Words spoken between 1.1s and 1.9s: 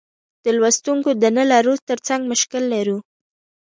د نه لرلو